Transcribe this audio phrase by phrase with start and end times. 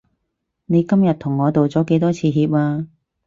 [0.65, 2.87] 你今日同我道咗幾多次歉啊？